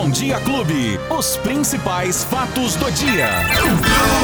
[0.00, 0.98] Bom Dia Clube.
[1.10, 3.28] Os principais fatos do dia.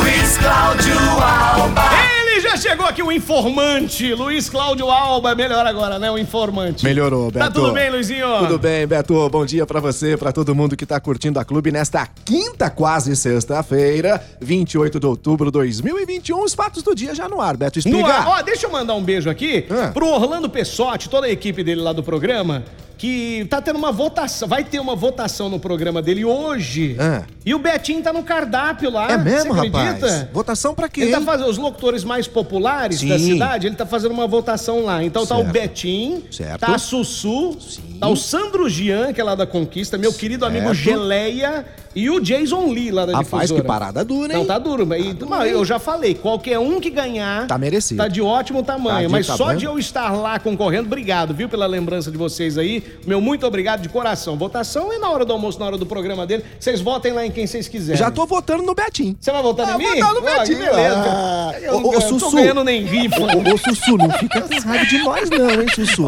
[0.01, 1.83] Luiz Cláudio Alba.
[2.31, 4.15] Ele já chegou aqui, o informante.
[4.15, 5.35] Luiz Cláudio Alba.
[5.35, 6.11] Melhor agora, né?
[6.11, 6.83] O informante.
[6.83, 7.45] Melhorou, Beto.
[7.45, 8.27] Tá tudo bem, Luizinho?
[8.39, 9.29] Tudo bem, Beto.
[9.29, 13.15] Bom dia pra você, pra todo mundo que tá curtindo a clube nesta quinta, quase
[13.15, 16.43] sexta-feira, 28 de outubro de 2021.
[16.43, 17.79] Os fatos do dia já no ar, Beto.
[17.87, 18.15] No Explica.
[18.19, 18.29] ar.
[18.29, 19.91] Ó, deixa eu mandar um beijo aqui Ah.
[19.93, 22.65] pro Orlando Pessotti, toda a equipe dele lá do programa,
[22.99, 26.97] que tá tendo uma votação, vai ter uma votação no programa dele hoje.
[26.99, 27.23] Ah.
[27.45, 29.11] E o Betinho tá no cardápio lá.
[29.13, 30.07] É mesmo, você acredita?
[30.07, 30.27] rapaz?
[30.33, 31.03] Votação pra quê?
[31.03, 33.09] Ele tá fazendo os locutores mais populares Sim.
[33.09, 35.05] da cidade, ele tá fazendo uma votação lá.
[35.05, 35.53] Então tá o Certo.
[35.53, 36.61] Betinho, Certo.
[36.61, 37.57] tá a Sussu,
[38.01, 40.77] tá o Sandro Gian, que é lá da Conquista, meu querido amigo Certo.
[40.79, 43.61] Geleia e o Jason Lee lá da Rapaz, difusora.
[43.63, 44.39] que parada dura, hein?
[44.41, 44.87] Não, tá duro.
[44.87, 47.47] mas- duro, mas eu já falei, qualquer um que ganhar...
[47.47, 47.99] Tá merecido.
[48.03, 48.97] Tá de ótimo tamanho.
[48.97, 49.59] Tá de mas só tamanho.
[49.59, 52.83] de eu estar lá concorrendo, obrigado, viu, pela lembrança de vocês aí.
[53.07, 54.37] Meu muito obrigado de coração.
[54.37, 56.45] Votação é na hora do almoço, na hora do programa dele.
[56.59, 57.99] Vocês votem lá em quem vocês quiserem.
[57.99, 59.17] Já tô votando no Betinho.
[59.21, 59.85] Você vai votar Ah, em mim?
[60.01, 60.59] votar no Betinho.
[60.59, 61.05] beleza.
[61.07, 61.55] Ah.
[61.61, 63.21] Eu Ô, ô, não tô ganhando nem rifa.
[63.21, 66.07] Ô, ô, Sussu, não fica com raiva de nós não, hein, Sussu?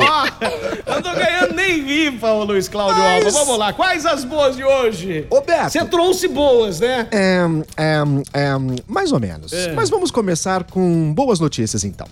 [0.87, 3.39] Eu não tô ganhando nem rifa, ô Luiz Cláudio Mas- Alba.
[3.39, 5.27] Vamos lá, quais as boas de hoje?
[5.31, 5.71] Ô, Beto.
[5.71, 7.07] Você trouxe boas, né?
[7.11, 7.41] É,
[7.77, 8.49] é, é,
[8.87, 9.53] mais ou menos.
[9.53, 9.73] É.
[9.73, 12.07] Mas vamos começar com boas notícias então.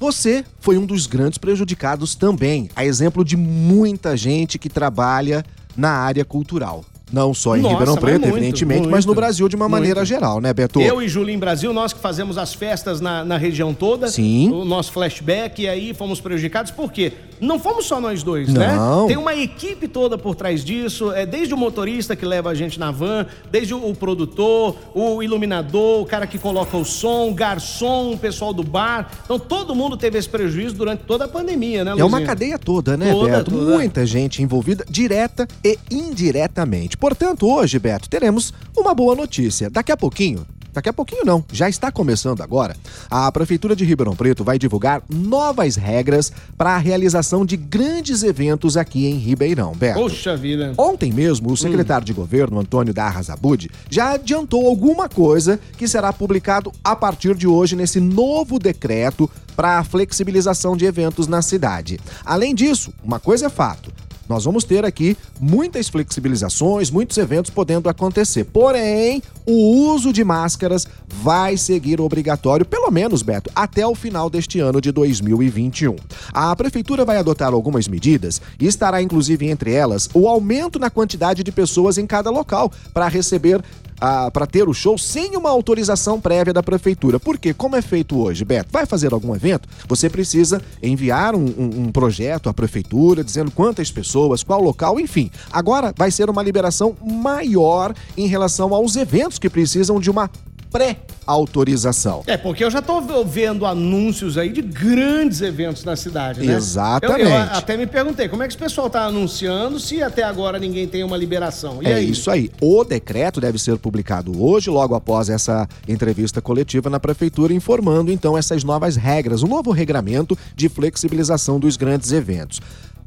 [0.00, 5.44] Você foi um dos grandes prejudicados também, a exemplo de muita gente que trabalha
[5.76, 6.82] na área cultural.
[7.12, 9.68] Não só em Nossa, Ribeirão mas Preto, muito, evidentemente, muito, mas no Brasil de uma
[9.68, 10.08] maneira muito.
[10.08, 10.80] geral, né, Beto?
[10.80, 14.08] Eu e Julinho Brasil, nós que fazemos as festas na, na região toda.
[14.08, 14.50] Sim.
[14.50, 16.70] O nosso flashback, e aí fomos prejudicados.
[16.70, 17.12] Por quê?
[17.40, 19.02] Não fomos só nós dois, Não.
[19.02, 19.08] né?
[19.08, 21.12] Tem uma equipe toda por trás disso.
[21.12, 25.22] É desde o motorista que leva a gente na van, desde o, o produtor, o
[25.22, 29.10] iluminador, o cara que coloca o som, o garçom, o pessoal do bar.
[29.24, 32.96] Então todo mundo teve esse prejuízo durante toda a pandemia, né, É uma cadeia toda,
[32.96, 33.50] né, Toda, Beto?
[33.50, 33.72] toda.
[33.72, 36.96] Muita gente envolvida, direta e indiretamente.
[36.96, 39.70] Portanto, hoje, Beto, teremos uma boa notícia.
[39.70, 40.46] Daqui a pouquinho.
[40.72, 42.76] Daqui a pouquinho não, já está começando agora.
[43.10, 48.76] A Prefeitura de Ribeirão Preto vai divulgar novas regras para a realização de grandes eventos
[48.76, 50.00] aqui em Ribeirão, Beto.
[50.00, 50.72] Poxa vida.
[50.78, 56.12] Ontem mesmo, o secretário de governo, Antônio Darra Zabud, já adiantou alguma coisa que será
[56.12, 62.00] publicado a partir de hoje nesse novo decreto para a flexibilização de eventos na cidade.
[62.24, 63.92] Além disso, uma coisa é fato.
[64.30, 68.44] Nós vamos ter aqui muitas flexibilizações, muitos eventos podendo acontecer.
[68.44, 74.60] Porém, o uso de máscaras vai seguir obrigatório, pelo menos, Beto, até o final deste
[74.60, 75.96] ano de 2021.
[76.32, 81.42] A prefeitura vai adotar algumas medidas e estará inclusive entre elas o aumento na quantidade
[81.42, 83.60] de pessoas em cada local para receber
[84.00, 87.20] para ter o show sem uma autorização prévia da prefeitura.
[87.20, 91.80] Porque, como é feito hoje, Beto, vai fazer algum evento, você precisa enviar um, um-
[91.86, 95.30] um projeto à prefeitura dizendo quantas pessoas, qual local, enfim.
[95.52, 100.30] Agora vai ser uma liberação maior em relação aos eventos que precisam de uma
[100.70, 102.22] pré-autorização.
[102.26, 106.54] É, porque eu já tô vendo anúncios aí de grandes eventos na cidade, né?
[106.54, 107.22] Exatamente.
[107.22, 110.58] Eu, eu até me perguntei, como é que esse pessoal tá anunciando se até agora
[110.58, 111.82] ninguém tem uma liberação?
[111.82, 112.10] E é aí?
[112.10, 112.50] isso aí.
[112.60, 118.38] O decreto deve ser publicado hoje, logo após essa entrevista coletiva na prefeitura, informando então
[118.38, 122.60] essas novas regras, um novo regramento de flexibilização dos grandes eventos.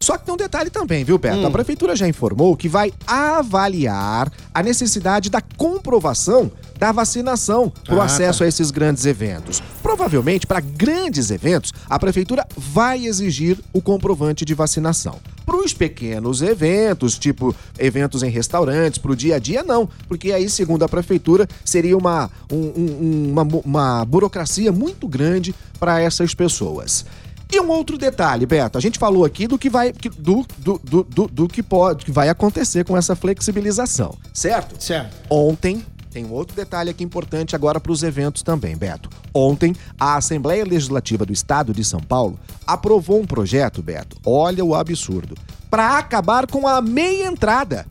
[0.03, 1.19] Só que tem um detalhe também, viu, Hum.
[1.19, 1.47] Beto?
[1.47, 8.02] A prefeitura já informou que vai avaliar a necessidade da comprovação da vacinação para o
[8.02, 9.63] Ah, acesso a esses grandes eventos.
[9.81, 15.19] Provavelmente, para grandes eventos, a prefeitura vai exigir o comprovante de vacinação.
[15.46, 19.88] Para os pequenos eventos, tipo eventos em restaurantes, para o dia a dia, não.
[20.09, 26.02] Porque aí, segundo a prefeitura, seria uma, um- um- uma, uma burocracia muito grande para
[26.02, 27.06] essas pessoas.
[27.53, 31.03] E um outro detalhe, Beto, a gente falou aqui do que vai, do, do, do,
[31.03, 34.84] do, do que pode, que vai acontecer com essa flexibilização, certo?
[34.84, 35.16] Certo.
[35.30, 39.08] Ontem, tem um outro detalhe aqui importante agora para os eventos também, Beto.
[39.31, 44.74] Ontem, a Assembleia Legislativa do Estado de São Paulo aprovou um projeto, Beto, olha o
[44.74, 45.36] absurdo,
[45.69, 47.86] para acabar com a meia entrada.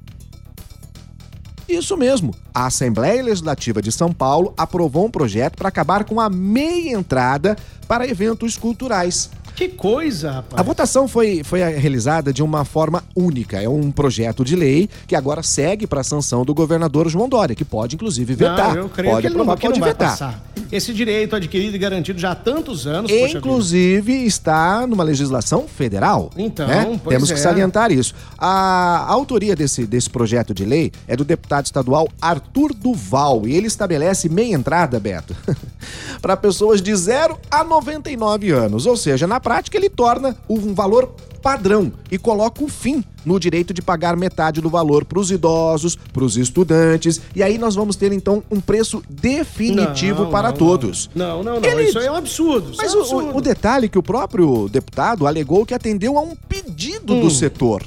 [1.68, 2.34] Isso mesmo.
[2.52, 7.56] A Assembleia Legislativa de São Paulo aprovou um projeto para acabar com a meia entrada
[7.86, 9.30] para eventos culturais.
[9.54, 10.60] Que coisa, rapaz.
[10.60, 13.60] A votação foi, foi realizada de uma forma única.
[13.60, 17.54] É um projeto de lei que agora segue para a sanção do governador João Dória,
[17.54, 18.74] que pode, inclusive, vetar.
[18.74, 20.10] Não, eu creio pode que ele não, aprovar, que não pode vai vetar.
[20.10, 20.52] passar.
[20.70, 23.10] Esse direito adquirido e garantido já há tantos anos.
[23.10, 26.30] Inclusive, está numa legislação federal.
[26.36, 26.98] Então, né?
[27.06, 27.42] Temos que é.
[27.42, 28.14] salientar isso.
[28.38, 33.46] A autoria desse, desse projeto de lei é do deputado estadual Arthur Duval.
[33.46, 35.36] E ele estabelece meia entrada, Beto,
[36.22, 38.86] para pessoas de 0 a 99 anos.
[38.86, 43.74] Ou seja, na prática, ele torna um valor padrão e coloca o fim no direito
[43.74, 47.96] de pagar metade do valor para os idosos, para os estudantes, e aí nós vamos
[47.96, 51.10] ter então um preço definitivo Não, para não, todos.
[51.14, 51.68] Não, não, não.
[51.68, 52.72] Ele- Isso aí é um absurdo.
[52.76, 53.28] Mas é um o, absurdo.
[53.30, 57.20] o- o detalhe é que o próprio deputado alegou que atendeu a um pedido Hum.
[57.22, 57.82] do setor.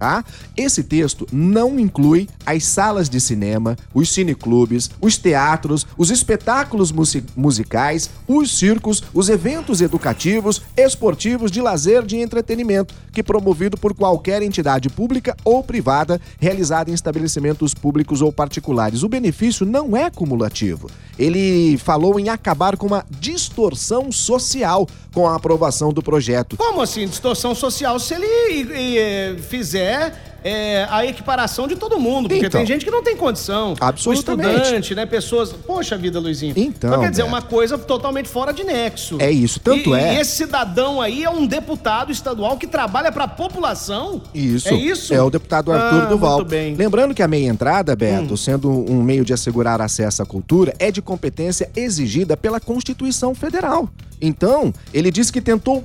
[0.00, 0.24] Tá?
[0.56, 7.22] Esse texto não inclui as salas de cinema, os cineclubes, os teatros, os espetáculos musi-
[7.36, 14.40] musicais, os circos, os eventos educativos, esportivos, de lazer, de entretenimento, que promovido por qualquer
[14.40, 19.02] entidade pública ou privada realizada em estabelecimentos públicos ou particulares.
[19.02, 20.88] O benefício não é cumulativo.
[21.20, 26.56] Ele falou em acabar com uma distorção social com a aprovação do projeto.
[26.56, 31.98] Como assim, distorção social, se ele e- e, eh, fizer é, a equiparação de todo
[31.98, 32.28] mundo?
[32.28, 32.60] Porque Então.
[32.60, 33.74] tem gente que não tem condição.
[33.80, 34.48] Absolutamente.
[34.48, 35.06] O estudante, né?
[35.06, 35.52] Pessoas.
[35.52, 36.54] Poxa vida, Luizinho.
[36.56, 37.34] Então, quer dizer, Beto.
[37.34, 39.16] uma coisa totalmente fora de nexo.
[39.20, 43.10] É isso, tanto E- é- E esse cidadão aí é um deputado estadual que trabalha
[43.12, 44.22] pra população?
[44.34, 44.68] Isso.
[44.68, 45.12] É isso?
[45.14, 46.36] É o deputado Arthur Ah, Duval.
[46.38, 46.72] Muito bem.
[46.72, 46.76] Hum.
[46.78, 50.90] Lembrando que a meia entrada, Beto, sendo um meio de assegurar acesso à cultura, é
[50.90, 53.88] de competência exigida pela Constituição Federal.
[54.22, 55.82] Então, ele disse que tentou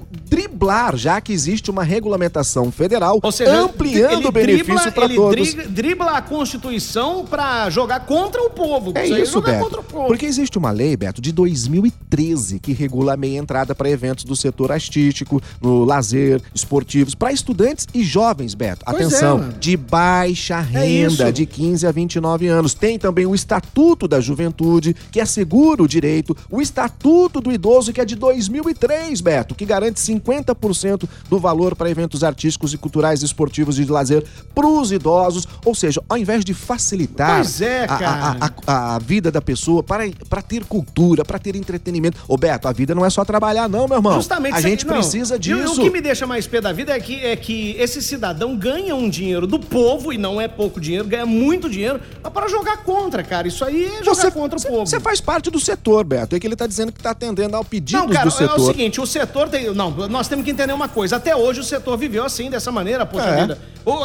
[0.60, 5.54] driblar, já que existe uma regulamentação federal seja, ampliando ele o benefício para ele todos.
[5.54, 8.94] dri- dribla a Constituição pra jogar contra o povo.
[8.96, 9.64] É isso, jogar Beto.
[9.66, 10.08] contra o povo.
[10.08, 14.36] Porque existe uma lei, Beto, de 2013 que regula a meia entrada para eventos do
[14.36, 18.86] setor artístico, no lazer, esportivos, para estudantes e jovens, Beto.
[18.86, 19.60] Pois Atenção, é.
[19.60, 22.74] de baixa É renda, de 15 a 29 anos.
[22.74, 28.00] Tem também o Estatuto da Juventude, que assegura o direito, o Estatuto do Idoso, que
[28.02, 30.45] é de 2003, Beto, que garante 50%
[31.30, 35.48] do valor para eventos artísticos e culturais, esportivos e de lazer para os idosos.
[35.64, 38.38] Ou seja, ao invés de facilitar é, a-
[38.68, 42.18] a- a- vida da pessoa para, para ter cultura, para ter entretenimento.
[42.28, 44.16] Ô Beto, a vida não é só trabalhar, não, meu irmão.
[44.16, 44.94] Justamente a gente não.
[44.96, 45.74] precisa E disso.
[45.80, 48.96] O que me deixa mais pé da vida é que, é que esse cidadão ganha
[48.96, 52.78] um dinheiro do povo, e não é pouco dinheiro, ganha muito dinheiro, mas para jogar
[52.84, 53.48] contra, cara.
[53.48, 54.86] Isso aí é jogar contra o você- povo.
[54.86, 56.36] Você faz parte do setor, Beto.
[56.36, 58.60] É que ele tá dizendo que tá atendendo ao pedido Não, cara, do é setor.
[58.60, 59.74] o seguinte, o setor tem.
[59.74, 61.16] Não, nós temos que entender uma coisa.
[61.18, 63.42] Até hoje o setor viveu assim, dessa maneira, poxa É.
[63.42, 63.58] vida.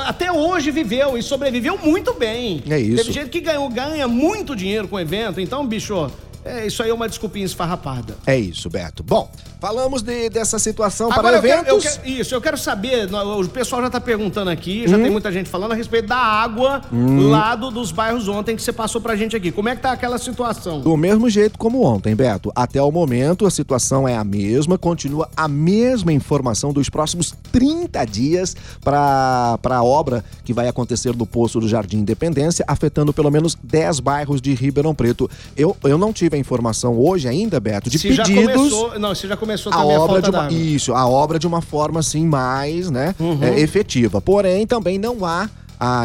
[0.07, 2.63] Até hoje viveu e sobreviveu muito bem.
[2.69, 2.97] É isso.
[2.97, 5.41] Teve gente que ganhou, ganha muito dinheiro com o evento.
[5.41, 6.11] Então, bicho,
[6.45, 8.17] é, isso aí é uma desculpinha esfarrapada.
[8.27, 9.03] É isso, Beto.
[9.03, 9.31] Bom,
[9.61, 11.97] falamos de- dessa situação Agora, para eu quero, eu eventos.
[11.99, 14.89] quero- isso, eu quero saber, o pessoal já tá perguntando aqui, Hum?
[14.89, 18.63] já tem muita gente falando a respeito da água lá do- dos bairros ontem que
[18.63, 19.53] você passou pra gente aqui.
[19.53, 20.81] Como é que tá aquela situação?
[20.81, 22.51] Do mesmo jeito como ontem, Beto.
[22.57, 28.05] Até o momento, a situação é a mesma, continua a mesma informação dos próximos 30
[28.05, 33.57] dias para a obra que vai acontecer no Poço do Jardim Independência, afetando pelo menos
[33.63, 35.31] 10 bairros de Ribeirão Preto.
[35.57, 38.55] Eu, eu não tive a informação hoje ainda, Beto, de se já pedidos.
[38.55, 40.43] começou, não, se já começou a também a, obra falta de uma.
[40.45, 40.75] Uhum.
[40.75, 44.21] isso, a obra de uma forma assim mais, né, é, efetiva.
[44.21, 45.49] Porém, também não há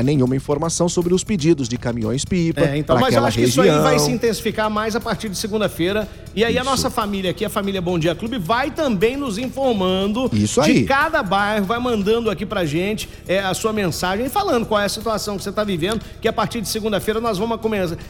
[0.04, 3.66] nenhuma informação sobre os pedidos de caminhões pipa É, então, mas eu acho que região.
[3.66, 6.08] isso aí vai se intensificar mais a partir de segunda-feira.
[6.34, 6.70] E aí a Isso.
[6.70, 10.84] nossa família aqui, a família Bom Dia Clube, vai também nos informando Isso de aí.
[10.86, 14.90] cada bairro, vai mandando aqui pra gente é, a sua mensagem falando qual é a
[14.90, 17.60] situação que você tá vivendo, que a partir de segunda-feira nós vamos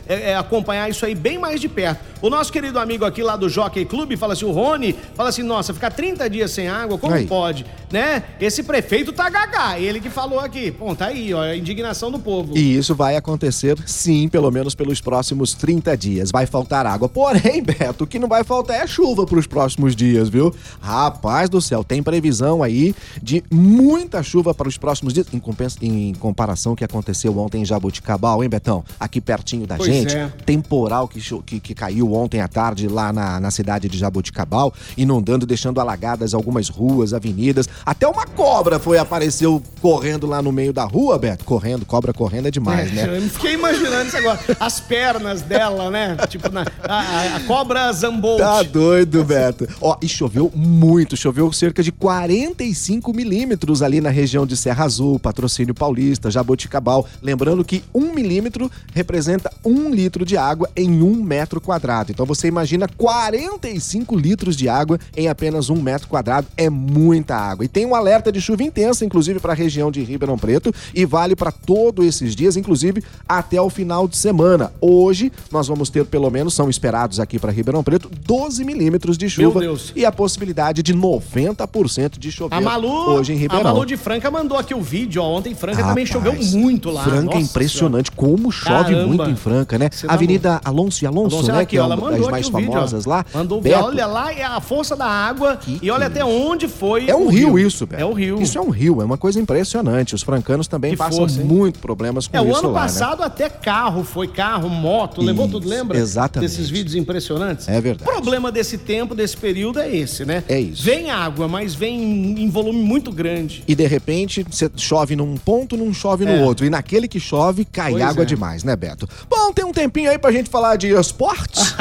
[0.07, 1.99] é, é, acompanhar isso aí bem mais de perto.
[2.25, 5.44] O nosso querido amigo aqui lá do Jockey Clube fala assim, o Rony, fala assim,
[5.44, 7.27] nossa, ficar 30 dias sem água, como Aí.
[7.27, 7.63] pode?
[7.92, 8.24] Né?
[8.42, 10.72] Esse prefeito tá gagá, ele que falou aqui.
[10.72, 12.57] Bom, tá aí, ó, a indignação do povo.
[12.57, 16.31] E isso vai acontecer, sim, pelo menos pelos próximos 30 dias.
[16.31, 17.07] Vai faltar água.
[17.07, 20.52] Porém, Beto, o que não vai faltar é chuva para os próximos dias, viu?
[20.81, 25.28] Rapaz do céu, tem previsão aí de muita chuva para os próximos dias.
[25.31, 28.83] Em, compensa- em comparação ao que aconteceu ontem em Jabuticabal, hein, Betão?
[28.99, 30.16] Aqui pertinho da Pois gente.
[30.18, 30.28] é.
[30.44, 35.45] Temporal que, que, que caiu ontem à tarde lá na, na cidade de Jabuticabal, inundando,
[35.45, 37.68] deixando alagadas algumas ruas, avenidas.
[37.86, 41.45] Até uma cobra foi apareceu correndo lá no meio da rua, Beto.
[41.45, 43.18] Correndo, cobra correndo é demais, né?
[43.18, 44.40] Eu fiquei imaginando isso agora.
[44.60, 46.16] As pernas dela, né?
[46.30, 48.40] Tipo, na, a, a- cobra Zambolt.
[48.40, 49.68] Tá doido, Beto.
[49.81, 55.19] Ó, e choveu muito, choveu cerca de 45 milímetros ali na região de Serra Azul,
[55.19, 57.06] Patrocínio Paulista, Jaboticabal.
[57.22, 62.05] Lembrando que um milímetro representa um litro de água em um metro quadrado.
[62.12, 66.47] Então você imagina 45 litros de água em apenas um metro quadrado.
[66.57, 67.66] É muita água.
[67.66, 71.06] E tem um alerta de chuva intensa, inclusive para a região de Ribeirão Preto, e
[71.06, 74.71] vale para todos esses dias, inclusive até o final de semana.
[74.80, 79.30] Hoje nós vamos ter pelo menos, são esperados aqui para Ribeirão Preto, 12 milímetros de
[79.30, 79.92] chuva Deus.
[79.95, 83.64] e a possibilidade de 90% de chover A Malu, hoje em a Ribeirão.
[83.64, 85.35] Malu de Franca mandou aqui o vídeo, ó.
[85.35, 87.04] Ontem em Franca também Rapaz, choveu muito lá.
[87.04, 89.07] Franca é Nossa impressionante, como chove Caramba.
[89.07, 89.90] muito em Franca, né?
[89.92, 91.59] Você dá Avenida Alonso e Alonso, Alonso, né?
[91.59, 93.09] aqui, que é ela uma mandou das mais o vídeo, famosas ó.
[93.09, 93.25] lá.
[93.33, 96.68] Mandou Beto, olha lá é a força da água Que e olha que até onde
[96.68, 98.01] foi É um o rio, isso, Beto.
[98.01, 98.42] É o rio.
[98.42, 100.13] Isso é um rio, é uma coisa impressionante.
[100.15, 102.87] Os francanos também Que passam força, muito problemas com É, o isso ano lá, né?
[102.87, 105.97] passado até carro, foi carro, moto, levou tudo, Isso, lembra?
[105.97, 106.49] exatamente.
[106.49, 107.68] Desses vídeos impressionantes.
[107.68, 108.09] É verdade.
[108.09, 110.44] O problema desse tempo, desse período é esse, né?
[110.47, 110.83] É isso.
[110.83, 113.63] Vem água, mas vem em volume muito grande.
[113.68, 116.44] E de repente, você chove num ponto, não chove no É.
[116.44, 116.65] outro.
[116.65, 118.25] E naquele que chove, cai Pois água é.
[118.25, 119.07] demais, né, Beto?
[119.30, 121.74] Bom, tem um tempinho aí pra gente falar de esportes.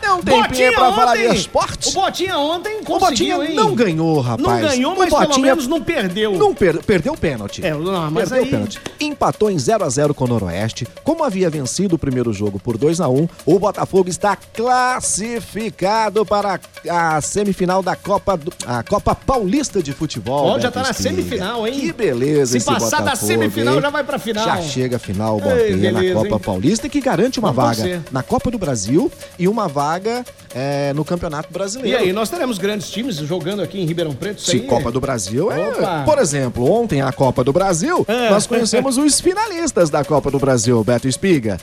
[0.00, 1.88] Tem um tempinho Botinha pra falar de ontem- esportes.
[1.94, 3.54] O Botinha ontem O conseguiu, Botinha hein?
[3.56, 4.40] não ganhou, rapaz.
[4.62, 6.32] Não ganhou, O mas pelo Botinha menos não perdeu.
[6.32, 7.64] Não per- perdeu o pênalti.
[7.64, 8.80] É, não, mas Perdeu aí- o pênalti.
[9.00, 10.86] Empatou em 0 a 0 com o Noroeste.
[11.04, 16.60] Como havia vencido o primeiro jogo por 2 a 1 o Botafogo está classificado para
[16.88, 20.46] a semifinal da Copa, do- a Copa Paulista de Futebol.
[20.46, 21.10] Ó, já tá na Espiga.
[21.10, 21.80] semifinal, hein?
[21.80, 23.80] Que beleza Se passar da Botafogo, semifinal, hein?
[23.82, 24.44] já vai pra final.
[24.44, 26.40] Já chega a final, o Ei, Botinha, na Copa hein?
[26.44, 28.02] Paulista, que garante uma Vamos vaga torcer.
[28.12, 28.97] na Copa do Brasil
[29.38, 30.24] e uma vaga
[30.54, 31.98] é, no Campeonato E Brasileiro.
[31.98, 34.60] aí, nós teremos grandes times jogando aqui em Ribeirão Preto, aí?
[34.60, 35.68] Copa do Brasil é.
[35.68, 36.02] Opa.
[36.04, 38.30] Por exemplo, ontem a Copa do Brasil, É.
[38.30, 41.58] nós conhecemos os finalistas da Copa do Brasil, Beto Espiga.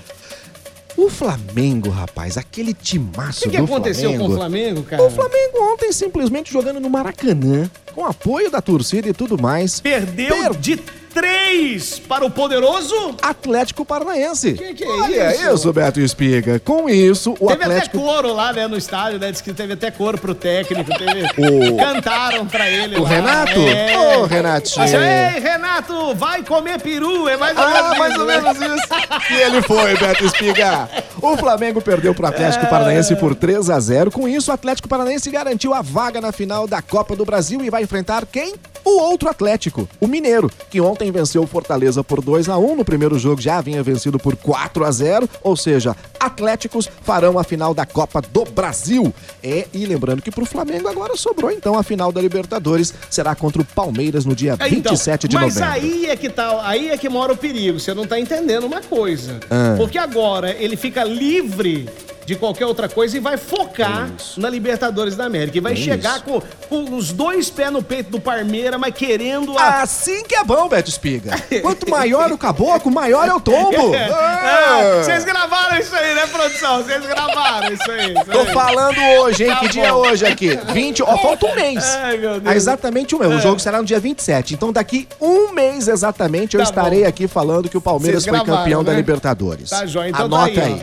[0.97, 4.25] O Flamengo, rapaz, aquele timaço O que, que do aconteceu Flamengo.
[4.27, 5.03] com o Flamengo, cara?
[5.03, 9.81] O Flamengo ontem simplesmente jogando no Maracanã, com apoio da torcida e tudo mais.
[9.81, 10.79] Perdeu Per- de
[11.15, 13.15] três para o poderoso.
[13.21, 14.53] Atlético Paranaense.
[14.53, 15.53] Que que é Olha isso?
[15.53, 16.59] isso, Beto Espiga.
[16.59, 17.97] Com isso, o teve Atlético.
[17.97, 19.31] até coro lá, né, no estádio, né?
[19.31, 20.91] Diz que teve até coro pro técnico.
[20.95, 21.25] Teve...
[21.73, 23.09] O- Cantaram pra ele O lá.
[23.09, 23.59] Renato?
[23.61, 24.17] É.
[24.17, 24.83] Ô, Renatinho.
[24.85, 27.27] Assim, Ei, Renato, vai comer peru.
[27.29, 28.41] É mais ou menos Ah, isso, mais ou né?
[28.41, 28.87] menos isso.
[29.31, 30.89] E ele foi, Beto Espiga.
[31.21, 35.29] O Flamengo perdeu pro Atlético Paranaense por 3 a 0 Com isso, o Atlético Paranaense
[35.31, 38.53] garantiu a vaga na final da Copa do Brasil e vai enfrentar quem?
[38.85, 42.85] O outro Atlético, o Mineiro, que ontem venceu o Fortaleza por 2 a 1 No
[42.85, 47.73] primeiro jogo já havia vencido por 4 a 0 Ou seja, Atléticos farão a final
[47.73, 49.13] da Copa do Brasil.
[49.43, 52.93] É, e lembrando que pro Flamengo agora sobrou então a final da Libertadores.
[53.09, 55.73] Será contra o Palmeiras no dia É, então, 27 de mas novembro.
[55.73, 57.79] aí é que tá, aí é que mora o perigo.
[57.79, 59.39] Você não tá entendendo uma coisa.
[59.49, 59.75] Ah.
[59.77, 61.89] Porque agora ele fica livre
[62.25, 65.57] de qualquer outra coisa e vai focar na Libertadores da América.
[65.57, 66.23] E vai É chegar isso.
[66.23, 66.41] com,
[66.85, 69.81] com os dois pés no peito do Parmeira, mas querendo a.
[69.81, 71.31] Assim que é bom, Beto Espiga.
[71.61, 73.91] Quanto maior o caboclo, maior é o tombo.
[73.95, 76.83] Ah, Ah, Vocês gravaram isso aí, né, produção?
[76.83, 78.13] Vocês gravaram isso aí.
[78.13, 78.53] isso Tô aí.
[78.53, 79.49] falando hoje, hein?
[79.49, 79.97] Tá que dia é bom.
[79.99, 80.55] hoje aqui?
[80.71, 81.03] 20.
[81.03, 81.83] Ó, falta um mês.
[81.95, 82.45] Ai, meu Deus.
[82.45, 83.33] Há exatamente um mês.
[83.33, 84.53] O jogo será no dia 27.
[84.53, 87.07] Então, daqui um mês exatamente, eu Tá estarei bom.
[87.09, 88.97] aqui falando que o Palmeiras Vocês foi gravaram, campeão da né?
[88.97, 89.69] Libertadores.
[89.69, 90.73] Tá jóia, então Anota tá aí.
[90.73, 90.81] aí.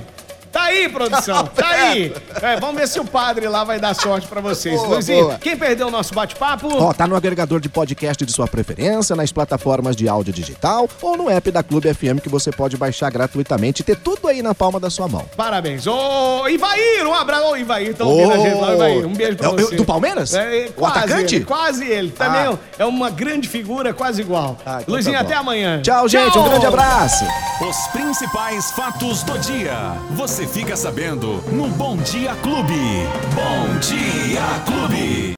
[0.62, 2.14] Tá aí, produção, tá aí.
[2.40, 4.76] É, vamos ver se o padre lá vai dar sorte pra vocês.
[4.80, 5.38] Boa, Luizinho, boa.
[5.38, 6.68] quem perdeu o nosso bate-papo?
[6.72, 11.16] Ó, tá no agregador de podcast de sua preferência, nas plataformas de áudio digital ou
[11.16, 14.54] no app da Clube FM que você pode baixar gratuitamente e ter tudo aí na
[14.54, 15.24] palma da sua mão.
[15.36, 15.84] Parabéns.
[15.86, 17.42] Ô, Ivair, um abraço.
[17.48, 19.06] Ô, Ivair, tá ouvindo a gente lá, Ivair.
[19.06, 19.74] Um beijo pra É o- você.
[19.76, 20.32] do Palmeiras?
[20.32, 21.34] É, O quase atacante?
[21.36, 22.10] Ele, quase ele.
[22.12, 22.58] Também Ah.
[22.78, 24.56] é uma grande figura, quase igual.
[24.64, 25.82] Ah, então Luizinho, tá até amanhã.
[25.82, 26.38] Tchau, gente.
[26.38, 27.24] Um grande abraço.
[27.68, 29.72] Os principais fatos do dia.
[30.12, 33.08] Você fica sabendo no Bom Dia Clube.
[33.34, 35.22] Bom Dia Clube.